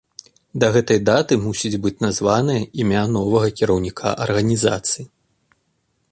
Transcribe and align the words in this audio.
Да 0.61 0.67
гэтай 0.75 0.99
даты 1.09 1.33
мусіць 1.43 1.79
быць 1.83 1.99
названае 2.05 2.57
імя 2.85 3.03
новага 3.17 3.47
кіраўніка 3.61 4.15
арганізацыі. 4.25 5.05